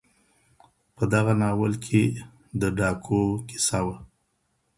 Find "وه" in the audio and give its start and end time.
3.85-3.97